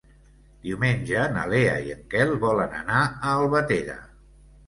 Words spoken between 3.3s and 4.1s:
Albatera.